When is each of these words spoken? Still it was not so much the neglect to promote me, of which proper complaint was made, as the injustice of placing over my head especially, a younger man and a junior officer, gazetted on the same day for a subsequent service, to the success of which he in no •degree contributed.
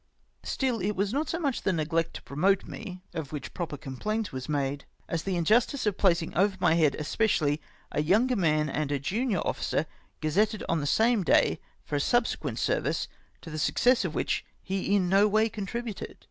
Still 0.41 0.79
it 0.81 0.95
was 0.95 1.13
not 1.13 1.29
so 1.29 1.37
much 1.37 1.61
the 1.61 1.71
neglect 1.71 2.15
to 2.15 2.23
promote 2.23 2.65
me, 2.67 3.03
of 3.13 3.31
which 3.31 3.53
proper 3.53 3.77
complaint 3.77 4.33
was 4.33 4.49
made, 4.49 4.83
as 5.07 5.21
the 5.21 5.35
injustice 5.35 5.85
of 5.85 5.95
placing 5.95 6.33
over 6.35 6.57
my 6.59 6.73
head 6.73 6.95
especially, 6.95 7.61
a 7.91 8.01
younger 8.01 8.35
man 8.35 8.67
and 8.67 8.91
a 8.91 8.97
junior 8.97 9.41
officer, 9.45 9.85
gazetted 10.19 10.63
on 10.67 10.79
the 10.79 10.87
same 10.87 11.23
day 11.23 11.59
for 11.85 11.97
a 11.97 11.99
subsequent 11.99 12.57
service, 12.57 13.07
to 13.41 13.51
the 13.51 13.59
success 13.59 14.03
of 14.03 14.15
which 14.15 14.43
he 14.63 14.95
in 14.95 15.07
no 15.07 15.29
•degree 15.29 15.53
contributed. 15.53 16.17